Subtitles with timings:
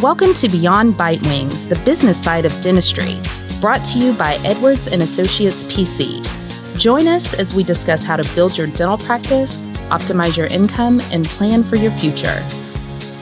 [0.00, 3.18] Welcome to Beyond Bite Wings, the business side of dentistry,
[3.60, 6.22] brought to you by Edwards and Associates PC.
[6.78, 11.24] Join us as we discuss how to build your dental practice, optimize your income, and
[11.26, 12.46] plan for your future.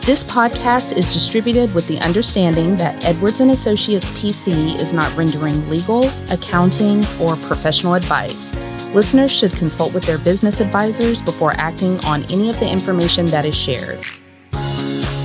[0.04, 5.66] This podcast is distributed with the understanding that Edwards and Associates PC is not rendering
[5.70, 8.54] legal, accounting, or professional advice.
[8.93, 13.46] Listeners should consult with their business advisors before acting on any of the information that
[13.46, 14.06] is shared.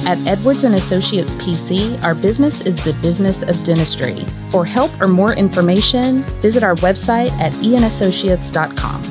[0.04, 4.25] At Edwards and Associates PC, our business is the business of dentistry.
[4.50, 9.04] For help or more information, visit our website at eandassociates.com.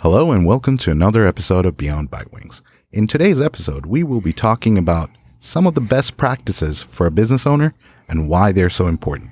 [0.00, 2.62] Hello and welcome to another episode of Beyond Bite Wings.
[2.90, 7.10] In today's episode, we will be talking about some of the best practices for a
[7.10, 7.74] business owner
[8.08, 9.30] and why they're so important.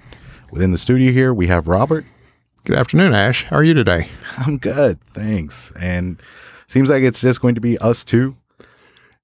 [0.52, 2.04] Within the studio here, we have Robert.
[2.68, 3.44] Good afternoon, Ash.
[3.44, 4.10] How are you today?
[4.36, 5.72] I'm good, thanks.
[5.80, 6.20] And
[6.66, 8.36] seems like it's just going to be us two.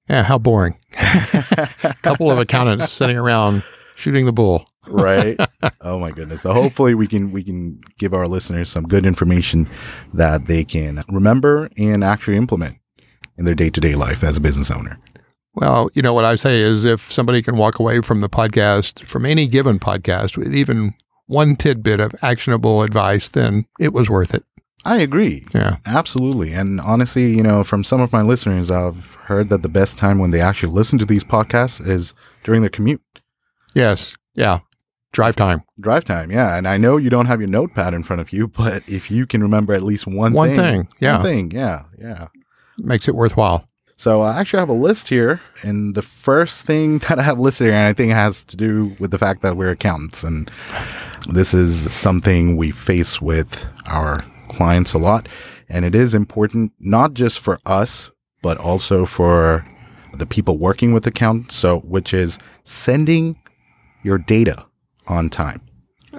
[0.09, 0.79] Yeah, how boring.
[0.97, 3.61] A couple of accountants sitting around
[3.93, 4.67] shooting the bull.
[4.87, 5.39] right
[5.81, 9.69] oh my goodness so hopefully we can we can give our listeners some good information
[10.13, 12.77] that they can remember and actually implement
[13.37, 14.97] in their day-to-day life as a business owner
[15.53, 19.07] Well, you know what I say is if somebody can walk away from the podcast,
[19.07, 20.95] from any given podcast, with even
[21.27, 24.43] one tidbit of actionable advice, then it was worth it.
[24.85, 25.77] i agree Yeah.
[25.85, 26.53] Absolutely.
[26.53, 30.19] And honestly, you know, from some of my listeners, I've heard that the best time
[30.19, 33.01] when they actually listen to these podcasts is during their commute,
[33.73, 34.15] Yes.
[34.35, 34.59] Yeah.
[35.11, 35.63] Drive time.
[35.79, 36.29] drive time.
[36.31, 36.55] Yeah.
[36.57, 39.25] And I know you don't have your notepad in front of you, but if you
[39.25, 41.15] can remember at least one, One thing, thing, yeah.
[41.17, 41.51] One thing.
[41.51, 41.83] Yeah.
[41.97, 42.27] Yeah.
[42.77, 43.67] Makes it worthwhile.
[43.97, 45.41] So I actually have a list here.
[45.61, 48.57] And the first thing that I have listed here, and I think it has to
[48.57, 50.23] do with the fact that we're accountants.
[50.23, 50.51] And
[51.29, 55.27] this is something we face with our clients a lot.
[55.69, 59.65] And it is important, not just for us, but also for
[60.13, 61.55] the people working with accountants.
[61.55, 63.39] So, which is sending
[64.03, 64.65] your data
[65.07, 65.61] on time.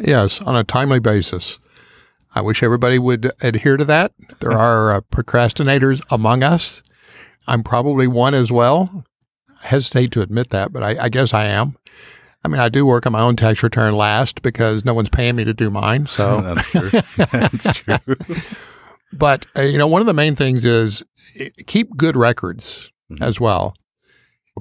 [0.01, 1.59] Yes, on a timely basis.
[2.35, 4.13] I wish everybody would adhere to that.
[4.41, 6.83] There are uh, procrastinators among us.
[7.47, 9.05] I'm probably one as well.
[9.63, 11.77] I hesitate to admit that, but I, I guess I am.
[12.45, 15.35] I mean, I do work on my own tax return last because no one's paying
[15.37, 16.07] me to do mine.
[16.07, 17.27] So, That's true.
[17.27, 17.99] That's true.
[19.13, 21.03] but uh, you know, one of the main things is
[21.67, 23.23] keep good records Mhm.
[23.23, 23.75] as well.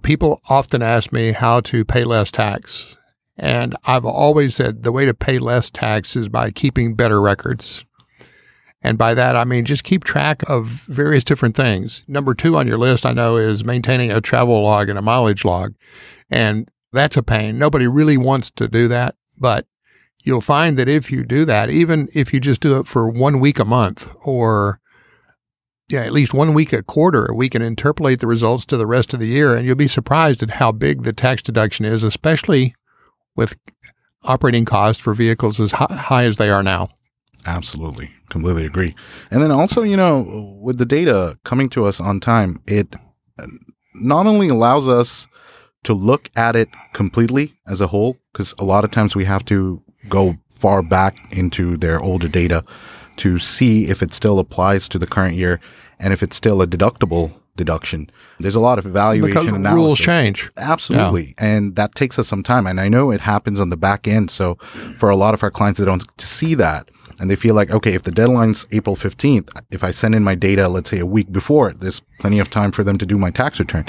[0.04, 2.96] People often ask me how to pay less tax.
[3.38, 7.86] And I've always said the way to pay less tax is by keeping better records.
[8.86, 12.04] And by that, I mean just keep track of various different things.
[12.08, 15.44] Number two on your list, I know, is maintaining a travel log and a mileage
[15.44, 15.74] log.
[16.30, 17.58] And that's a pain.
[17.58, 19.16] Nobody really wants to do that.
[19.40, 19.66] But
[20.24, 23.40] you'll find that if you do that, even if you just do it for one
[23.40, 24.80] week a month or
[25.90, 29.16] yeah, at least one week a quarter, we can interpolate the results to the rest
[29.16, 29.56] of the year.
[29.56, 32.76] And you'll be surprised at how big the tax deduction is, especially
[33.36, 33.58] with
[34.22, 36.90] operating costs for vehicles as high as they are now.
[37.46, 38.12] Absolutely.
[38.30, 38.96] Completely agree.
[39.32, 42.96] And then also, you know, with the data coming to us on time, it
[43.94, 45.28] not only allows us
[45.84, 49.46] to look at it completely as a whole, because a lot of times we have
[49.46, 52.64] to go far back into their older data
[53.18, 55.60] to see if it still applies to the current year
[56.00, 58.10] and if it's still a deductible deduction.
[58.40, 59.76] There's a lot of evaluation Because analysis.
[59.76, 60.52] rules change.
[60.58, 61.36] Absolutely.
[61.38, 62.68] And that takes us some time.
[62.68, 64.30] And I know it happens on the back end.
[64.30, 64.56] So
[64.98, 66.90] for a lot of our clients, they don't see that.
[67.20, 70.36] And they feel like, okay, if the deadline's April 15th, if I send in my
[70.36, 73.32] data, let's say a week before, there's plenty of time for them to do my
[73.32, 73.86] tax return.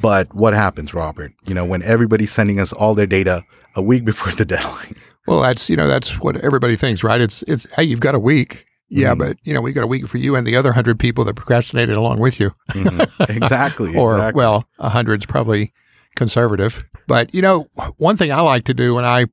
[0.00, 1.32] But what happens, Robert?
[1.46, 4.96] You know, when everybody's sending us all their data a week before the deadline.
[5.26, 7.20] Well, that's you know that's what everybody thinks, right?
[7.20, 8.66] It's it's hey, you've got a week.
[8.88, 9.18] Yeah, Mhm.
[9.18, 11.34] but you know we've got a week for you and the other hundred people that
[11.36, 12.52] procrastinated along with you.
[12.70, 13.30] Mhm.
[13.36, 13.94] Exactly.
[13.96, 14.38] or exactly.
[14.38, 15.72] well, a hundred's probably
[16.16, 16.82] conservative.
[17.06, 17.68] But you know,
[17.98, 19.26] one thing I like to do when I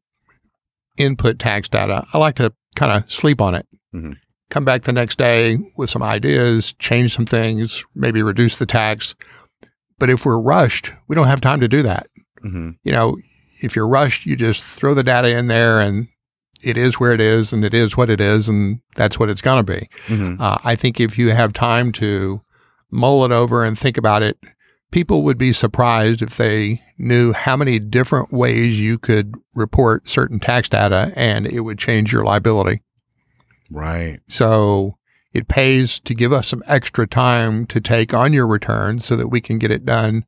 [0.97, 3.67] input tax data, I like to kind of sleep on it.
[3.93, 4.15] Mhm.
[4.49, 9.13] Come back the next day with some ideas, change some things, maybe reduce the tax.
[9.99, 12.07] But if we're rushed, we don't have time to do that.
[12.43, 12.75] Mhm.
[12.83, 13.17] You know,
[13.61, 16.07] if you're rushed, you just throw the data in there and
[16.63, 19.41] it is where it is and it is what it is and that's what it's
[19.41, 19.89] going to be.
[20.07, 20.39] Mhm.
[20.39, 22.41] Uh, I think if you have time to
[22.91, 24.37] mull it over and think about it,
[24.91, 30.39] people would be surprised if they knew how many different ways you could report certain
[30.39, 32.81] tax data and it would change your liability.
[33.69, 34.19] Right.
[34.27, 34.97] So
[35.33, 39.27] it pays to give us some extra time to take on your return so that
[39.27, 40.25] we can get it done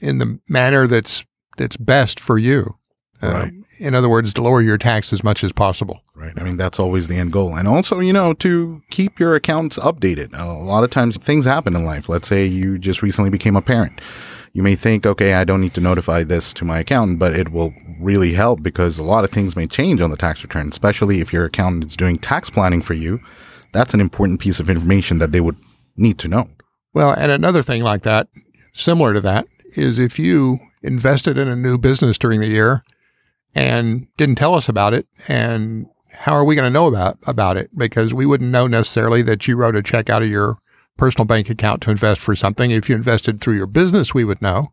[0.00, 1.24] in the manner that's
[1.56, 2.78] that's best for you.
[3.24, 3.52] Uh, Right.
[3.78, 6.02] In other words, to lower your tax as much as possible.
[6.14, 6.32] Right.
[6.36, 7.56] I mean, that's always the end goal.
[7.56, 10.30] And also, you know, to keep your accounts updated.
[10.38, 12.08] A lot of times things happen in life.
[12.08, 14.00] Let's say you just recently became a parent.
[14.52, 17.50] You may think, okay, I don't need to notify this to my accountant, but it
[17.50, 21.20] will really help because a lot of things may change on the tax return, especially
[21.20, 23.20] if your accountant is doing tax planning for you.
[23.72, 25.56] That's an important piece of information that they would
[25.96, 26.48] need to know.
[26.92, 28.28] Well, and another thing like that,
[28.72, 32.84] similar to that, is if you invested in a new business during the year
[33.54, 37.56] and didn't tell us about it, and how are we going to know about about
[37.56, 37.70] it?
[37.76, 40.58] Because we wouldn't know necessarily that you wrote a check out of your
[40.96, 42.70] personal bank account to invest for something.
[42.70, 44.70] If you invested through your business, we would know.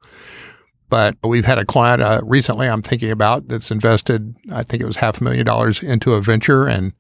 [0.89, 4.86] But we've had a client uh, recently I'm thinking about that's invested, I think it
[4.86, 6.68] was half a million dollars into a venture.
[6.68, 6.92] And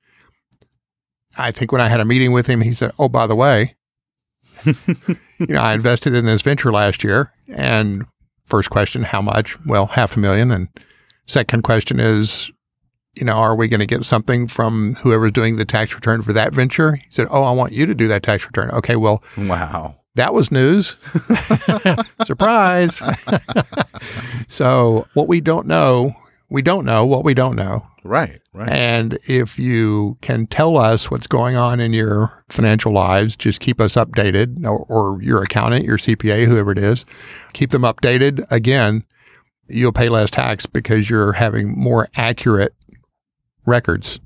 [1.37, 3.75] I think when I had a meeting with him, he said, Oh, by the way,
[4.65, 7.33] you know, I invested in this venture last year.
[7.49, 8.05] And
[8.45, 9.59] first question, how much?
[9.65, 10.51] Well, half a million.
[10.51, 10.69] And
[11.27, 12.51] second question is,
[13.13, 16.31] you know, are we going to get something from whoever's doing the tax return for
[16.33, 16.95] that venture?
[16.95, 18.71] He said, Oh, I want you to do that tax return.
[18.71, 19.95] Okay, well, Wow.
[20.15, 20.95] that was news.
[22.23, 23.01] Surprise.
[24.47, 26.15] so, what we don't know,
[26.49, 27.85] we don't know what we don't know.
[28.03, 28.41] Right.
[28.53, 28.67] Right.
[28.69, 33.79] And if you can tell us what's going on in your financial lives, just keep
[33.79, 37.05] us updated, or, or your accountant, your CPA, whoever it is,
[37.53, 38.43] keep them updated.
[38.49, 39.05] Again,
[39.71, 42.75] you'll pay less tax because you're having more accurate
[43.65, 44.19] records.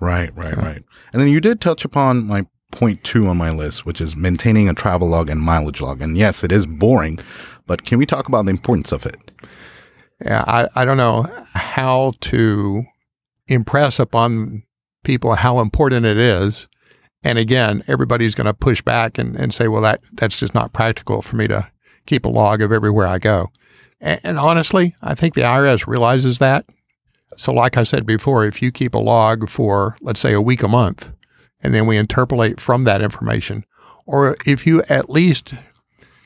[0.00, 0.82] Right, right, right.
[1.12, 4.68] And then you did touch upon my point two on my list, which is maintaining
[4.68, 6.00] a travel log and mileage log.
[6.00, 7.18] And yes, it is boring,
[7.66, 9.16] but can we talk about the importance of it?
[10.24, 12.84] Yeah, I, I don't know how to
[13.48, 14.62] impress upon
[15.02, 16.68] people how important it is.
[17.22, 20.72] And again, everybody's going to push back and, and say, well, that, that's just not
[20.72, 21.70] practical for me to
[22.06, 23.50] keep a log of everywhere I go.
[24.00, 26.64] And, honestly, I think the IRS realizes that.
[27.36, 30.62] So, like I said before, if you keep a log for, let's say, a week
[30.62, 31.12] a month,
[31.62, 33.64] and then we interpolate from that information,
[34.06, 35.54] or if you at least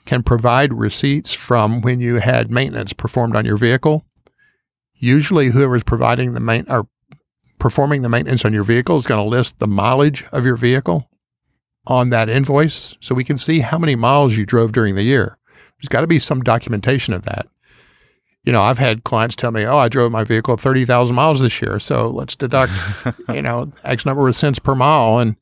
[0.05, 4.05] can provide receipts from when you had maintenance performed on your vehicle,
[4.95, 6.87] usually whoever's providing the main or
[7.59, 11.09] performing the maintenance on your vehicle is going to list the mileage of your vehicle
[11.87, 15.39] on that invoice so we can see how many miles you drove during the year.
[15.79, 17.47] There's got to be some documentation of that.
[18.45, 21.63] You know, I've had clients tell me, "Oh, I drove my vehicle 30,000 miles this
[21.63, 22.73] year, so let's deduct,
[23.29, 25.37] you know, X number of cents per mile." And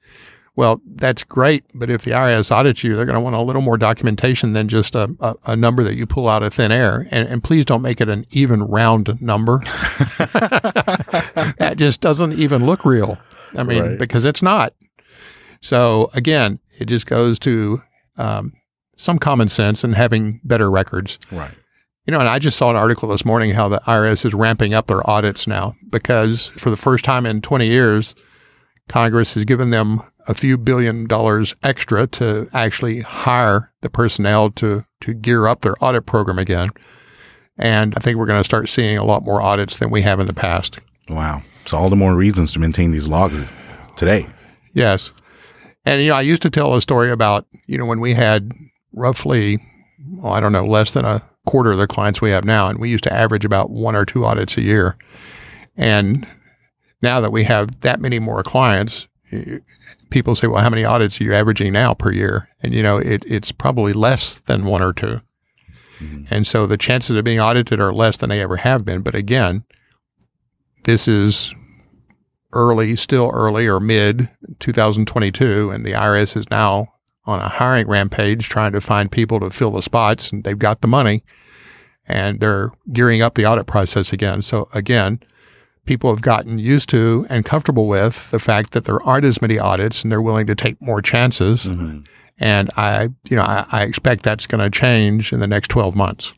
[0.55, 3.63] well, that's great, but if the IRS audits you, they're going to want a little
[3.63, 7.09] more documentation than just a, a, a number that you pull out of thin air.
[7.11, 9.61] And, and please don't make it an even round number.
[11.59, 13.19] that just doesn't even look real.
[13.57, 13.99] I mean, Right.
[13.99, 14.75] because it's not.
[15.61, 17.83] So again, it just goes to
[18.17, 18.53] um,
[18.97, 21.19] some common sense and having better records.
[21.31, 21.53] Right.
[22.07, 24.75] You know, and I just saw an article this morning how the IRS is ramping
[24.75, 28.17] up their audits now because for the first time in 20 years,
[28.89, 34.85] Congress has given them a few billion dollars extra to actually hire the personnel to,
[35.01, 36.71] to gear up their audit program again.
[37.57, 40.19] And I think we're going to start seeing a lot more audits than we have
[40.19, 40.81] in the past.
[41.09, 41.43] Wow.
[41.67, 43.45] So all the more reasons to maintain these logs
[43.95, 44.27] today.
[44.75, 45.13] Yes.
[45.85, 48.51] And, you know, I used to tell a story about, you know, when we had
[48.93, 49.61] roughly,
[50.09, 52.79] well, I don't know, less than a quarter of the clients we have now, and
[52.79, 54.97] we used to average about one or two audits a year.
[55.77, 56.27] And
[57.01, 59.09] now that we have that many more clients,
[60.11, 62.49] people say, well, how many audits are you averaging now per year?
[62.63, 65.21] And, you know, it, it's probably less than one or 2
[66.01, 66.25] mm-hmm.
[66.31, 69.03] And so the chances of being audited are less than they ever have been.
[69.03, 69.65] But again,
[70.85, 71.55] this is
[72.53, 74.29] early, still early or mid
[74.61, 76.92] 2022, and the IRS is now
[77.25, 80.81] on a hiring rampage trying to find people to fill the spots, and they've got
[80.81, 81.23] the money,
[82.07, 84.43] and they're gearing up the audit process again.
[84.43, 85.21] So again,
[85.87, 89.59] people have gotten used to and comfortable with the fact that there aren't as many
[89.59, 91.67] audits, and they're willing to take more chances.
[91.67, 92.01] Mm-hmm.
[92.39, 95.95] And I, you know, I, I expect that's going to change in the next 12
[95.95, 96.33] months.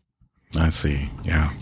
[0.59, 1.11] I see.
[1.25, 1.53] Yeah.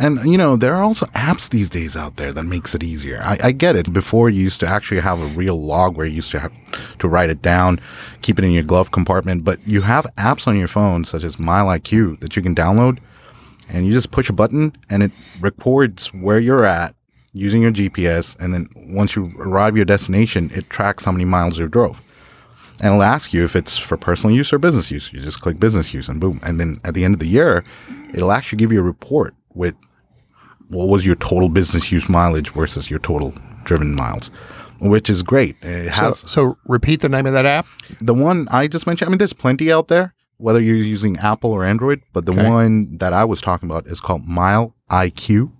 [0.00, 3.20] And you know, there are also apps these days out there that makes it easier.
[3.22, 3.92] I, I get it.
[3.92, 6.52] Before you used to actually have a real log where you used to have
[7.00, 7.78] to write it down,
[8.22, 11.36] keep it in your glove compartment, but you have apps on your phone such as
[11.36, 12.98] MileIQ that you can download
[13.68, 16.94] and you just push a button and it records where you're at
[17.34, 21.58] using your GPS and then once you arrive your destination, it tracks how many miles
[21.58, 22.00] you drove.
[22.80, 25.12] And it'll ask you if it's for personal use or business use.
[25.12, 26.40] You just click business use and boom.
[26.42, 27.62] And then at the end of the year,
[28.14, 29.74] it'll actually give you a report with
[30.70, 33.34] what was your total business use mileage versus your total
[33.64, 34.30] driven miles,
[34.80, 35.56] which is great.
[35.62, 37.66] It So, has so repeat the name of that app.
[38.00, 39.08] the one I just mentioned.
[39.08, 42.48] I mean, there's plenty out there, whether you're using Apple or Android, but the Okay.
[42.48, 45.52] one that I was talking about is called Mile IQ.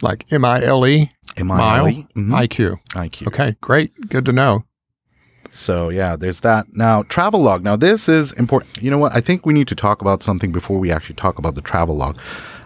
[0.00, 1.10] Like M I L E,
[1.42, 2.06] mile, M-I-L-E?
[2.16, 2.30] Mhm.
[2.30, 2.78] IQ.
[2.94, 3.26] IQ.
[3.26, 3.92] Okay, great.
[4.08, 4.64] Good to know.
[5.50, 6.66] So yeah, there's that.
[6.72, 7.64] Now travel log.
[7.64, 8.82] Now this is important.
[8.82, 9.12] You know what?
[9.14, 11.96] I think we need to talk about something before we actually talk about the travel
[11.96, 12.16] log,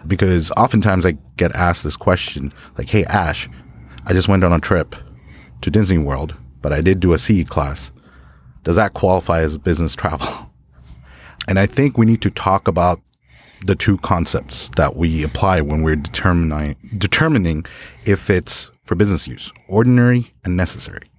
[0.07, 3.49] because oftentimes I get asked this question, like, "Hey Ash,
[4.05, 4.95] I just went on a trip
[5.61, 7.91] to Disney World, but I did do a CE class.
[8.63, 10.27] Does that qualify as business travel?"
[11.45, 13.01] And I think we need to talk about
[13.65, 17.65] the two concepts that we apply when we're determining determining
[18.05, 21.09] if it's for business use, ordinary and necessary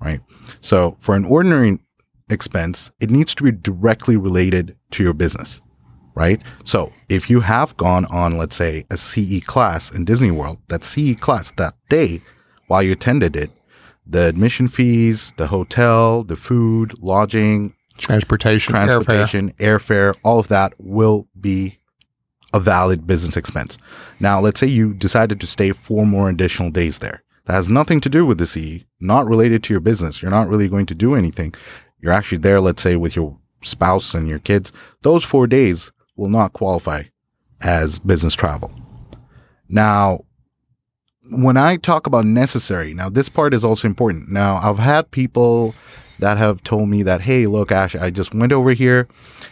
[0.00, 0.20] right?
[0.60, 1.78] So for an ordinary
[2.28, 5.60] expense, it needs to be directly related to your business,
[6.20, 6.42] right?
[6.64, 10.84] So if you have gone on, let's say, a CE class in Disney World, that
[10.84, 12.20] CE class that day
[12.66, 13.50] while you attended it,
[14.06, 18.86] the admission fees, the hotel, the food, lodging, Transportation, airfare.
[18.86, 21.78] transportation, airfare, all of that will be
[22.52, 23.78] a valid business expense.
[24.18, 27.22] Now, let's say you decided to stay four more additional days there.
[27.46, 30.20] That has nothing to do with the CE, not related to your business.
[30.20, 31.54] You're not really going to do anything.
[32.00, 34.72] You're actually there, let's say, with your spouse and your kids.
[35.02, 37.02] Those four days will not qualify
[37.62, 38.70] as business travel.
[39.68, 40.20] Now,
[41.32, 44.30] when I talk about necessary, now this part is also important.
[44.30, 45.74] Now, I've had people
[46.18, 49.08] that have told me that, hey, look, Ash, I just went over here.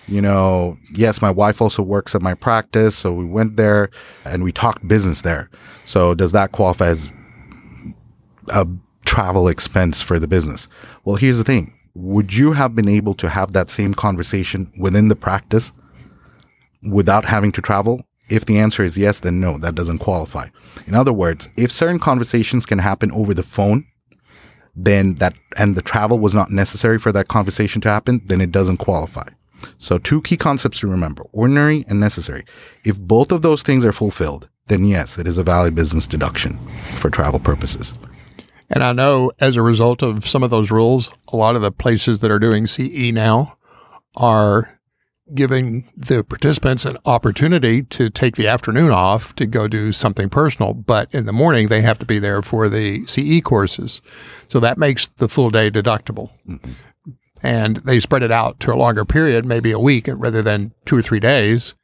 [0.07, 2.95] You know, yes, my wife also works at my practice.
[2.95, 3.89] So we went there
[4.27, 5.49] and we talked business there.
[5.87, 7.09] So does that qualify as
[8.49, 8.67] a
[9.07, 10.69] travel expense for the business?
[11.07, 11.73] Well, here's the thing.
[11.95, 15.73] Would you have been able to have that same conversation within the practice
[16.83, 18.03] without having to travel?
[18.29, 20.49] If the answer is yes, then no, that doesn't qualify.
[20.87, 23.87] In other words, if certain conversations can happen over the phone,
[24.77, 28.53] then that and the travel was not necessary for that conversation to happen, then it
[28.53, 29.29] doesn't qualify.
[29.79, 32.45] So two key concepts to remember, ordinary and necessary.
[32.85, 36.59] If both of those things are fulfilled, then yes, it is a valid business deduction
[36.99, 37.95] for travel purposes.
[38.71, 41.73] And I know as a result of some of those rules, a lot of the
[41.73, 43.57] places that are doing CE now
[44.17, 44.78] are
[45.35, 50.75] giving the participants an opportunity to take the afternoon off to go do something personal.
[50.75, 54.01] But in the morning, they have to be there for the CE courses.
[54.49, 56.31] So that makes the full day deductible.
[56.47, 56.73] Mm-hmm.
[57.43, 60.97] And they spread it out to a longer period, maybe a week rather than two
[60.97, 61.75] or three days.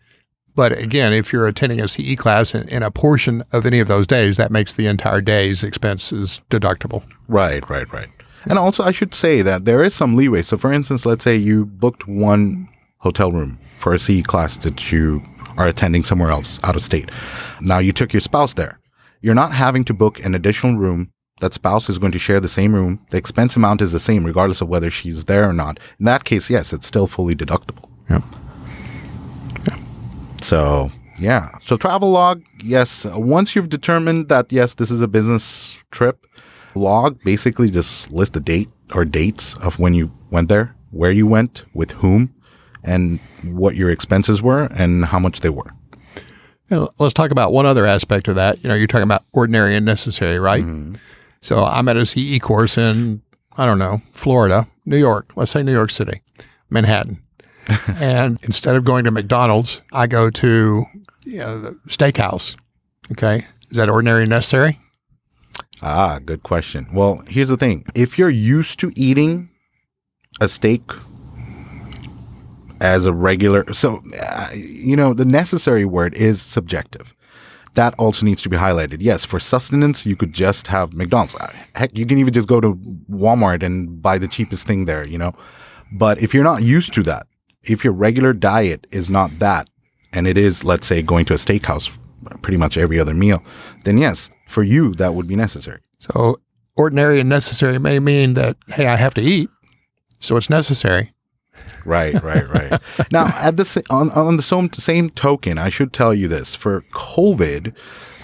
[0.57, 3.89] But again, if you're attending a CE class in, in a portion of any of
[3.89, 7.05] those days, that makes the entire day's expenses deductible.
[7.29, 8.09] Right, right, right.
[8.47, 10.43] And also, I should say that there is some leeway.
[10.43, 12.69] So, for instance, let's say you booked one
[13.05, 15.23] hotel room for a CE class that you
[15.59, 17.11] are attending somewhere else out of state.
[17.61, 18.81] Now, you took your spouse there.
[19.21, 21.13] You're not having to book an additional room.
[21.41, 23.05] That spouse is going to share the same room.
[23.11, 25.79] The expense amount is the same, regardless of whether she's there or not.
[25.99, 27.89] In that case, yes, it's still fully deductible.
[28.09, 28.23] Yep.
[30.41, 31.51] So, yeah.
[31.63, 33.05] So, travel log, yes.
[33.05, 36.27] Once you've determined that, yes, this is a business trip,
[36.75, 41.27] log basically just list the date or dates of when you went there, where you
[41.27, 42.35] went, with whom,
[42.85, 45.71] and what your expenses were and how much they were.
[46.71, 48.63] And let's talk about one other aspect of that.
[48.63, 50.65] You know, you're talking about ordinary and necessary, right?
[51.41, 53.23] So I'm at a CE course in,
[53.57, 56.23] I don't know, Florida, New York, let's say New York City,
[56.71, 57.23] Manhattan.
[57.87, 60.87] and instead of going to McDonald's, I go to
[61.27, 62.57] you know, the steakhouse.
[63.13, 63.47] Okay.
[63.71, 64.79] Is that ordinary and necessary?
[65.83, 66.87] Ah, good question.
[66.93, 69.51] Well, here's the thing if you're used to eating
[70.41, 70.83] a steak
[72.85, 77.15] as a regular, so, uh, you know, the necessary word is subjective.
[77.73, 78.99] That also needs to be highlighted.
[79.01, 81.35] Yes, for sustenance, you could just have McDonald's.
[81.35, 82.75] Uh, Heck, you can even just go to
[83.11, 85.33] Walmart and buy the cheapest thing there, you know?
[85.93, 87.27] But if you're not used to that,
[87.63, 89.71] if your regular diet is not that,
[90.13, 91.91] and it is, let's say, going to a steakhouse
[92.43, 93.43] pretty much every other meal,
[93.85, 95.81] then yes, for you, that would be necessary.
[95.99, 96.39] So
[96.77, 99.49] ordinary and necessary may mean that, hey, I have to eat.
[100.21, 101.14] So it's necessary.
[101.85, 102.81] Right, right, right.
[103.13, 106.83] now, at the on, on the same, same token, I should tell you this: for
[106.93, 107.75] COVID,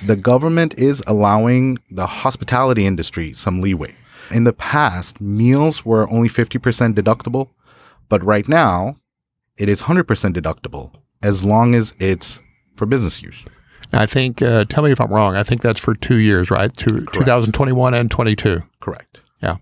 [0.06, 3.94] the government is allowing the hospitality industry some leeway.
[4.30, 7.50] In the past, meals were only fifty percent deductible,
[8.08, 8.96] but right now,
[9.56, 12.40] it is hundred percent deductible as long as it's
[12.76, 13.44] for business use.
[13.92, 15.34] I think, uh, tell me if I'm wrong.
[15.34, 16.74] I think that's for two years, right?
[16.74, 18.62] Two, 2021 and 22.
[18.80, 19.20] Correct.
[19.42, 19.56] Yeah.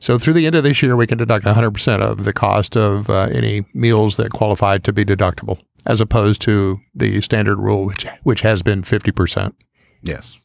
[0.00, 3.08] So through the end of this year, we can deduct 100% of the cost of
[3.08, 8.06] uh, any meals that qualify to be deductible, as opposed to the standard rule, which
[8.22, 9.54] which has been 50%.
[10.02, 10.38] Yes.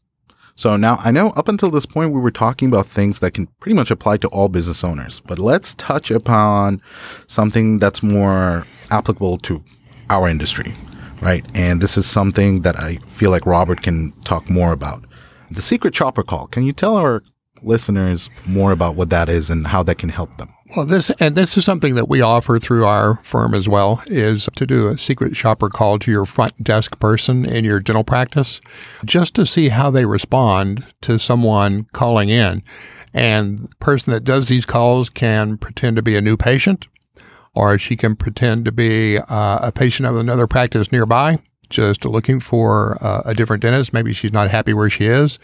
[0.56, 3.46] So now I know up until this point we were talking about things that can
[3.60, 6.82] pretty much apply to all business owners, but let's touch upon
[7.28, 9.64] something that's more applicable to
[10.10, 10.74] our industry,
[11.22, 11.46] right?
[11.54, 15.06] And this is something that I feel like Robert can talk more about.
[15.52, 16.48] The secret shopper call.
[16.48, 17.22] Can you tell our
[17.64, 20.54] listeners more about what that is and how that can help them?
[20.76, 24.50] Well, this and this is something that we offer through our firm as well is
[24.56, 28.60] to do a secret shopper call to your front desk person in your dental practice
[29.06, 32.64] just to see how they respond to someone calling in.
[33.14, 36.88] And the person that does these calls can pretend to be a new patient
[37.56, 42.40] or she can pretend to be uh, a patient of another practice nearby just looking
[42.40, 43.94] for uh, a different dentist.
[43.94, 45.40] Maybe she's not happy where she is,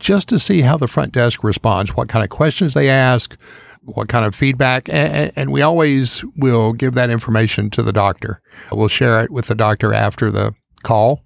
[0.00, 3.36] just to see how the front desk responds, what kind of questions they ask,
[3.82, 4.88] what kind of feedback.
[4.88, 8.40] And, and, we always will give that information to the doctor.
[8.72, 11.22] We'll share it with the doctor after the call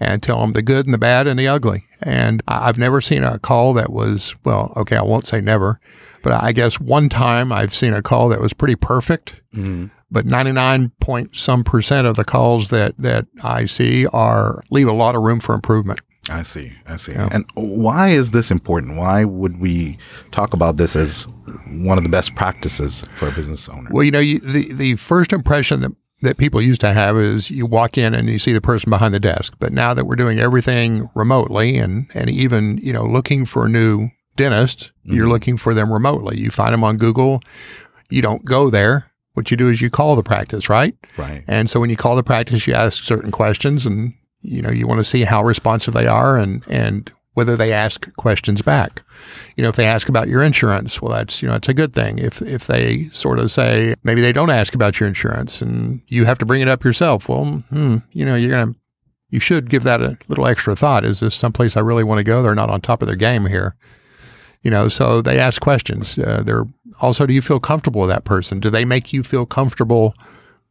[0.00, 1.84] and tell them the good and the bad and the ugly.
[2.02, 5.80] And I've never seen a call that was, well, okay, I won't say never,
[6.22, 9.34] but I guess one time I've seen a call that was pretty perfect.
[9.54, 14.86] Mm-hmm but 99 point some percent of the calls that, that I see are leave
[14.86, 16.00] a lot of room for improvement.
[16.30, 16.72] I see.
[16.86, 17.12] I see.
[17.12, 17.28] Yeah.
[17.32, 18.96] And why is this important?
[18.96, 19.98] Why would we
[20.30, 21.24] talk about this as
[21.66, 23.90] one of the best practices for a business owner?
[23.90, 27.50] Well, you know, you, the the first impression that that people used to have is
[27.50, 29.54] you walk in and you see the person behind the desk.
[29.58, 33.68] But now that we're doing everything remotely and and even you know looking for a
[33.68, 35.16] new dentist, mm-hmm.
[35.16, 36.38] you're looking for them remotely.
[36.38, 37.40] You find them on Google.
[38.10, 40.94] You don't go there what you do is you call the practice, right?
[41.16, 41.44] Right.
[41.46, 44.88] And so when you call the practice, you ask certain questions and you know, you
[44.88, 49.02] want to see how responsive they are and and whether they ask questions back.
[49.56, 51.94] You know, if they ask about your insurance, well that's, you know, it's a good
[51.94, 52.18] thing.
[52.18, 56.24] If if they sort of say maybe they don't ask about your insurance and you
[56.24, 58.78] have to bring it up yourself, well, hmm, you know, you're going to
[59.32, 61.06] you should give that a little extra thought.
[61.06, 62.42] Is this someplace I really want to go?
[62.42, 63.74] They're not on top of their game here.
[64.62, 66.16] You know, so they ask questions.
[66.18, 66.66] Uh, they're
[67.00, 68.60] also, do you feel comfortable with that person?
[68.60, 70.14] Do they make you feel comfortable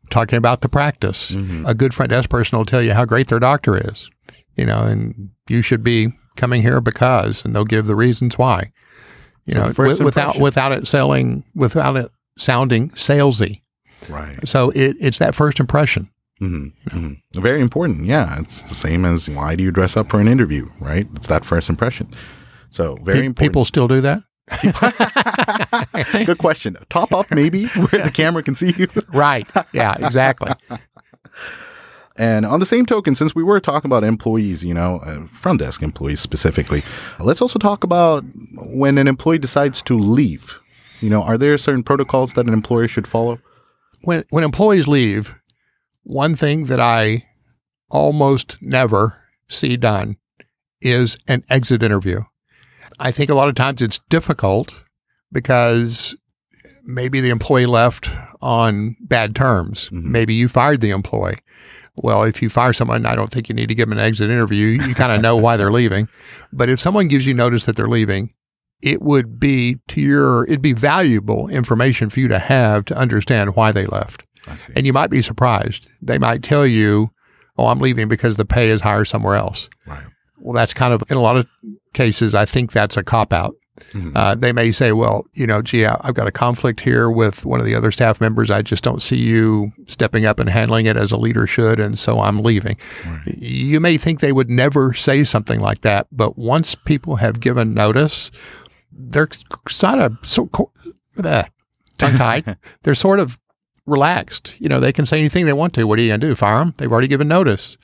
[0.10, 1.31] talking about the practice?
[1.31, 1.65] Mm-hmm.
[1.65, 4.10] A good front desk person will tell you how great their doctor is,
[4.55, 8.71] you know, and you should be coming here because, and they'll give the reasons why.
[9.45, 13.62] You so know, w- without without it selling, without it sounding salesy.
[14.10, 14.48] Right.
[14.48, 16.09] So it, it's that first impression.
[16.39, 16.98] Mm-hmm.
[16.98, 17.42] Mm-hmm.
[17.42, 18.05] Very important.
[18.05, 18.39] Yeah.
[18.39, 21.07] It's the same as why do you dress up for an interview, right?
[21.16, 22.13] It's that first impression.
[22.72, 23.38] So very Pe- important.
[23.38, 24.24] People still do that?
[26.25, 26.77] Good question.
[26.90, 28.88] Top up maybe where the camera can see you.
[29.14, 29.48] right.
[29.72, 30.51] Yeah, exactly.
[32.18, 35.60] And on the same token, since we were talking about employees, you know, uh, front
[35.60, 36.84] desk employees specifically,
[37.20, 40.60] let's also talk about when an employee decides to leave.
[41.00, 43.40] You know, are there certain protocols that an employer should follow?
[44.01, 45.34] When when employees leave,
[46.03, 47.25] one thing that I
[47.90, 50.18] almost never see done
[50.81, 52.24] is an exit interview.
[53.01, 54.75] I think a lot of times it's difficult
[55.31, 56.16] because
[56.83, 58.09] maybe the employee left
[58.42, 59.90] on bad terms.
[59.90, 60.11] Mm-hmm.
[60.11, 61.40] Maybe you fired the employee.
[61.96, 64.29] Well, if you fire someone, I don't think you need to give them an exit
[64.29, 64.68] interview.
[64.68, 66.09] You kind of know why they're leaving.
[66.53, 68.33] But if someone gives you notice that they're leaving,
[68.81, 73.55] it would be to your, it'd be valuable information for you to have to understand
[73.55, 74.24] why they left.
[74.75, 75.90] And you might be surprised.
[76.01, 77.11] They might tell you,
[77.57, 79.70] oh, I'm leaving because the pay is higher somewhere else.
[79.85, 80.03] Right.
[80.37, 81.48] Well, that's kind of, in a lot of
[81.94, 83.56] cases, I think that's a cop out.
[83.94, 84.12] Mm-hmm.
[84.16, 87.60] Uh, they may say, well, you know, gee, I've got a conflict here with one
[87.60, 88.51] of the other staff members.
[88.51, 91.80] I just don't see you stepping up and handling it as a leader should.
[91.80, 92.77] And so I'm leaving.
[93.06, 93.38] Right.
[93.38, 97.74] You may think they would never say something like that, but once people have given
[97.74, 98.32] notice,
[98.92, 99.30] they're
[99.70, 100.50] sort of so,
[101.24, 101.44] uh,
[101.98, 102.58] tongue tied.
[102.84, 103.40] they're sort of
[103.86, 104.54] relaxed.
[104.60, 105.86] You know, they can say anything they want to.
[105.86, 106.36] What are you going to do?
[106.36, 106.74] Fire them?
[106.77, 107.77] They've already given notice.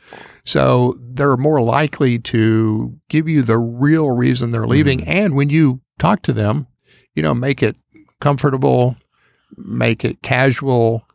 [0.48, 5.02] So they're more likely to give you the real reason they're leaving.
[5.02, 5.10] Mm-hmm.
[5.10, 6.68] And when you talk to them,
[7.16, 7.78] you know, make it
[8.22, 8.96] comfortable,
[9.58, 11.06] make it casual,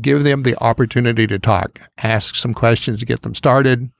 [0.00, 3.90] give them the opportunity to talk, ask some questions to get them started,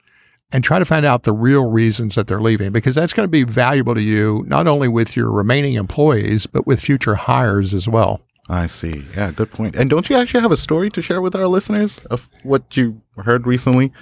[0.51, 3.31] and try to find out the real reasons that they're leaving because that's going to
[3.31, 7.87] be valuable to you, not only with your remaining employees, but with future hires as
[7.87, 8.21] well.
[8.49, 9.05] I see.
[9.15, 9.75] Yeah, good point.
[9.75, 13.03] And don't you actually have a story to share with our listeners of what you
[13.17, 13.93] heard recently?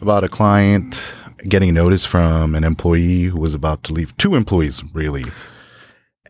[0.00, 1.14] About a client
[1.48, 4.16] getting notice from an employee who was about to leave.
[4.16, 5.24] Two employees, really.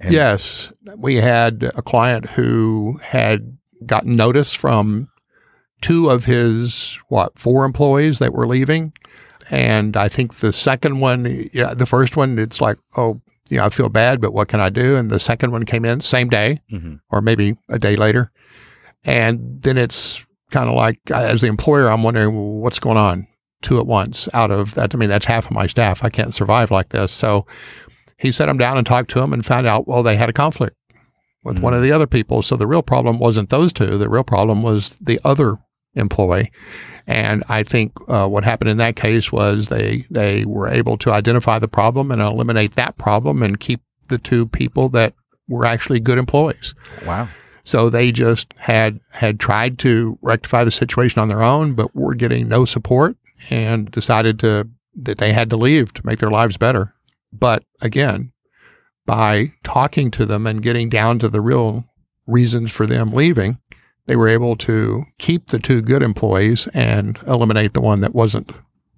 [0.00, 5.08] And yes, we had a client who had gotten notice from
[5.80, 8.92] two of his what four employees that were leaving,
[9.50, 13.66] and I think the second one, yeah, the first one, it's like, oh, you know,
[13.66, 14.96] I feel bad, but what can I do?
[14.96, 16.96] And the second one came in same day, mm-hmm.
[17.10, 18.32] or maybe a day later,
[19.04, 23.28] and then it's kind of like as the employer, I'm wondering well, what's going on
[23.64, 24.94] two at once out of that.
[24.94, 26.04] I mean, that's half of my staff.
[26.04, 27.10] I can't survive like this.
[27.10, 27.46] So
[28.16, 30.32] he set them down and talked to them and found out, well, they had a
[30.32, 30.76] conflict
[31.42, 31.64] with mm-hmm.
[31.64, 31.82] one of mm.
[31.82, 32.42] the other people.
[32.42, 33.98] So the real problem wasn't those two.
[33.98, 35.58] The real problem was the other
[35.94, 36.50] employee.
[37.06, 41.12] And I think uh, what happened in that case was they they were able to
[41.12, 45.14] identify the problem and eliminate that problem and keep the two people that
[45.48, 46.74] were actually good employees.
[47.06, 47.28] Wow.
[47.62, 52.14] So they just had had tried to rectify the situation on their own, but were
[52.14, 53.16] getting no support
[53.50, 56.94] and decided to that they had to leave to make their lives better.
[57.32, 58.32] But again,
[59.06, 61.84] by talking to them and getting down to the real
[62.26, 63.58] reasons for them leaving,
[64.06, 68.52] they were able to keep the two good employees and eliminate the one that wasn't.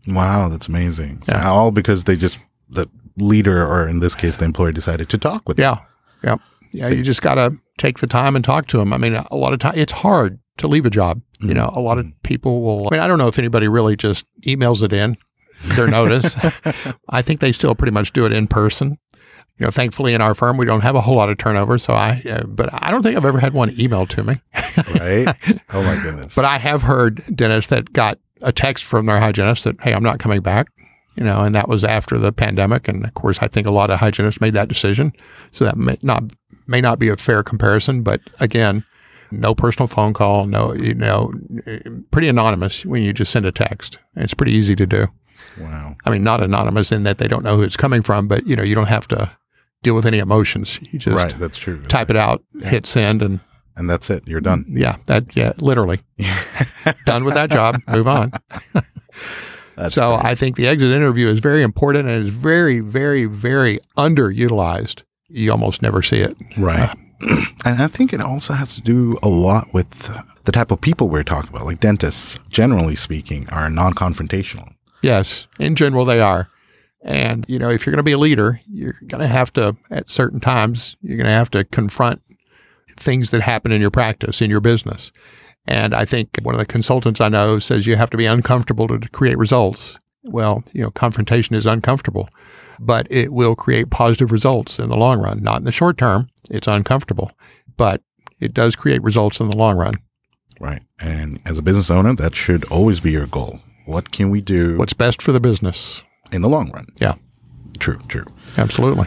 [0.06, 1.22] Wow, that's amazing.
[1.22, 1.50] So Yeah.
[1.50, 5.48] all because they just the leader or in this case the employer decided to talk
[5.48, 5.78] with them.
[6.22, 6.30] Yeah.
[6.30, 6.37] Yeah.
[6.72, 6.88] Yeah.
[6.94, 8.92] You just got to take the time and talk to them.
[8.92, 11.21] I mean, a lot of time it's hard to leave a job.
[11.40, 13.97] You know, a lot of people will, I mean, I don't know if anybody really
[13.97, 15.16] just emails it in
[15.75, 16.37] their notice.
[17.09, 18.99] I think they still pretty much do it in person.
[19.59, 21.79] You know, thankfully in our firm, we don't have a whole lot of turnover.
[21.79, 24.35] So I, uh, but I don't think I've ever had one emailed to me.
[24.55, 25.62] Right?
[25.71, 26.35] oh my goodness.
[26.35, 30.03] But I have heard dentists that got a text from their hygienist that, hey, I'm
[30.03, 30.69] not coming back.
[31.16, 32.88] You know, and that was after the pandemic.
[32.88, 35.14] And of course, I think a lot of hygienists made that decision.
[35.51, 36.25] So that may not
[36.66, 38.03] may not be a fair comparison.
[38.03, 38.85] But again,
[39.31, 41.33] no personal phone call, no, you know,
[42.11, 43.99] pretty anonymous when you just send a text.
[44.15, 45.09] It's pretty easy to do.
[45.59, 45.97] wow.
[46.05, 48.57] I mean, not anonymous in that they don't know who it's coming from, but you
[48.57, 49.33] know, you don't have to
[49.83, 50.79] deal with any emotions.
[50.91, 51.83] You just Right, that's true.
[51.85, 53.41] type it out, hit send, and
[53.77, 54.27] And that's it.
[54.27, 54.65] You're done.
[54.69, 56.01] yeah, that yeah, literally
[57.05, 57.81] done with that job.
[57.89, 58.33] Move on.
[59.91, 60.25] So great.
[60.25, 65.03] I think the exit interview is very important and is very, very, very underutilized.
[65.29, 66.35] You almost never see it.
[66.57, 66.89] Right.
[66.89, 66.95] Uh,
[67.64, 70.11] and I think it also has to do a lot with
[70.44, 71.66] the type of people we're talking about.
[71.66, 74.74] Like dentists, generally speaking, are non confrontational.
[75.02, 76.48] Yes, in general they are.
[77.02, 79.76] And you know, if you're going to be a leader, you're going to have to
[79.90, 82.22] at certain times you're going to have to confront
[82.96, 85.12] things that happen in your practice in your business.
[85.66, 88.87] And I think one of the consultants I know says you have to be uncomfortable
[88.88, 89.98] to create results.
[90.22, 92.29] Well, you know, confrontation is uncomfortable,
[92.81, 95.43] but it will create positive results in the long run.
[95.43, 96.29] Not in the short term.
[96.51, 97.31] It's uncomfortable,
[97.77, 98.03] but
[98.41, 99.95] it does create results in the long run.
[100.61, 100.83] Right.
[100.99, 103.61] And as a business owner, that should always be your goal.
[103.85, 106.03] What can we do What's best for the business?
[106.33, 106.87] in the long run?
[107.01, 107.15] Yeah,
[107.79, 108.25] True, true.
[108.59, 109.07] absolutely.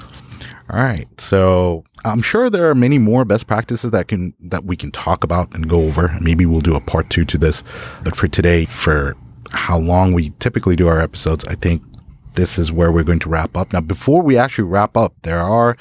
[0.69, 1.07] All right.
[1.19, 5.23] So I'm sure there are many more best practices that can that we can talk
[5.23, 6.15] about and go over.
[6.21, 7.63] Maybe we'll do a part two to this.
[8.03, 9.17] But for today, for
[9.49, 11.81] how long we typically do our episodes, I think
[12.35, 13.73] this is where we're going to wrap up.
[13.73, 15.75] Now, before we actually wrap up, there are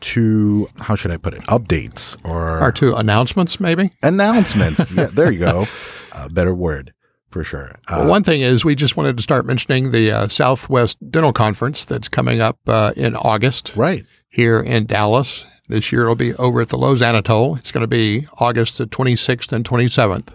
[0.00, 1.42] two how should I put it?
[1.42, 3.92] Updates or Our two announcements, maybe.
[4.02, 4.90] announcements.
[4.96, 5.66] yeah, there you go.
[6.12, 6.92] A better word
[7.30, 7.76] for sure.
[7.88, 11.32] Uh, Well, one thing is, we just wanted to start mentioning the uh, Southwest Dental
[11.32, 14.04] Conference that's coming up uh, in August right.
[14.28, 15.44] here in Dallas.
[15.68, 17.56] This year it'll be over at the Loews Anatole.
[17.56, 20.34] It's going to be August the 26th and 27th.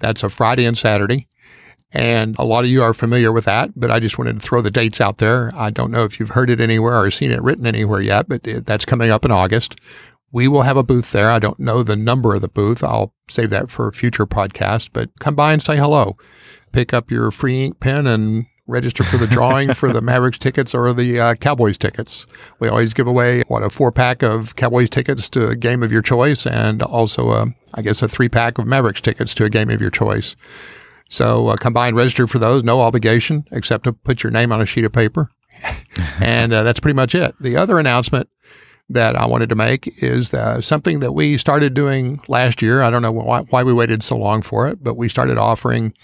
[0.00, 1.28] That's a Friday and Saturday.
[1.94, 4.60] And a lot of you are familiar with that, but I just wanted to throw
[4.60, 5.52] the dates out there.
[5.54, 8.42] I don't know if you've heard it anywhere or seen it written anywhere yet, but
[8.42, 9.76] that's coming up in August.
[10.32, 11.30] We will have a booth there.
[11.30, 12.82] I don't know the number of the booth.
[12.82, 16.16] I'll save that for a future podcast, but come by and say hello.
[16.72, 20.74] Pick up your free ink pen and register for the drawing for the Mavericks tickets
[20.74, 22.26] or the uh, Cowboys tickets.
[22.58, 25.92] We always give away what a four pack of Cowboys tickets to a game of
[25.92, 29.50] your choice, and also a, I guess a three pack of Mavericks tickets to a
[29.50, 30.34] game of your choice.
[31.14, 32.64] So uh, come by and register for those.
[32.64, 35.30] No obligation except to put your name on a sheet of paper,
[36.20, 37.36] and uh, that's pretty much it.
[37.38, 38.28] The other announcement
[38.88, 42.82] that I wanted to make is uh, something that we started doing last year.
[42.82, 45.94] I don't know why, why we waited so long for it, but we started offering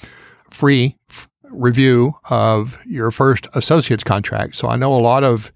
[0.48, 4.54] free f- review of your first associate's contract.
[4.54, 5.52] So I know a lot of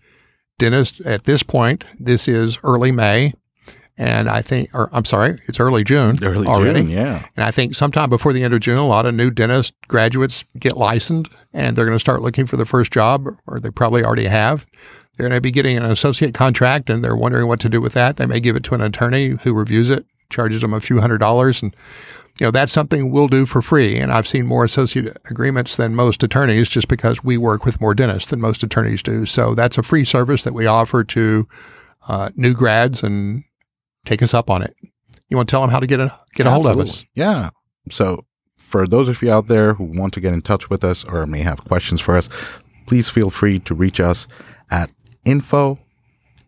[0.59, 1.85] dentists at this point.
[1.99, 3.35] This is early May,
[3.97, 6.81] and I think, or I'm sorry, it's early June Early already.
[6.81, 7.27] June, yeah.
[7.37, 10.45] And I think sometime before the end of June, a lot of new dentist graduates
[10.59, 14.03] get licensed and they're going to start looking for their first job, or they probably
[14.03, 14.67] already have.
[15.17, 17.93] They're going to be getting an associate contract and they're wondering what to do with
[17.93, 18.17] that.
[18.17, 21.19] They may give it to an attorney who reviews it, charges them a few hundred
[21.19, 21.63] dollars.
[21.63, 21.77] And,
[22.41, 24.01] you know, that's something we'll do for free.
[24.01, 27.95] And I've seen more associate agreements than most attorneys just because we work with more
[27.95, 29.25] dentists than most attorneys do.
[29.25, 31.47] So that's a free service that we offer to
[32.09, 33.45] uh, new grads and
[34.05, 34.75] take us up on it.
[35.29, 37.05] You want to tell them how to get a, get a hold of us?
[37.15, 37.51] Yeah.
[37.91, 38.25] So
[38.57, 41.27] for those of you out there who want to get in touch with us or
[41.27, 42.29] may have questions for us,
[42.87, 44.27] please feel free to reach us
[44.71, 44.91] at
[45.25, 45.79] info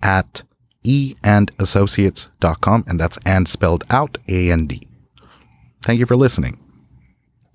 [0.03, 0.43] at
[0.85, 4.79] eandassociates.com and that's and spelled out A A N D.
[4.79, 4.89] D.
[5.83, 6.59] Thank you for listening.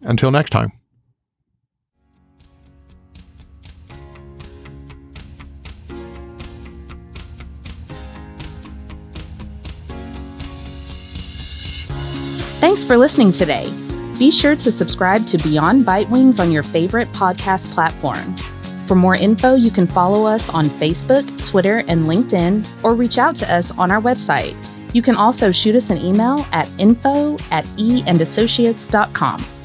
[0.02, 0.72] Until next time.
[12.62, 13.66] Thanks for listening today.
[14.20, 18.36] Be sure to subscribe to Beyond Bite Wings on your favorite podcast platform.
[18.86, 23.36] For more info, you can follow us on Facebook, Twitter, and LinkedIn, or reach out
[23.38, 24.56] to us on our website.
[24.94, 29.61] You can also shoot us an email at info at eandassociates.com.